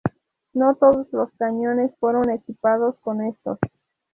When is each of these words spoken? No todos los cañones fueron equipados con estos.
No 0.53 0.73
todos 0.77 1.05
los 1.13 1.29
cañones 1.37 1.91
fueron 1.99 2.31
equipados 2.31 2.95
con 3.03 3.21
estos. 3.23 3.59